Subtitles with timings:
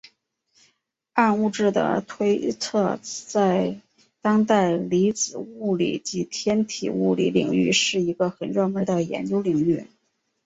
[1.13, 2.27] 暗物质的探
[2.59, 3.79] 测在
[4.19, 9.85] 当代粒子物理及天体物理领域是一个很热门的研究领域。